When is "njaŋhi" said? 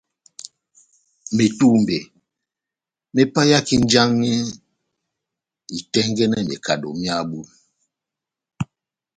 3.83-4.33